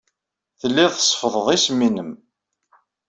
Telliḍ 0.59 0.91
tseffḍeḍ 0.95 1.47
isem-nnem. 1.55 2.11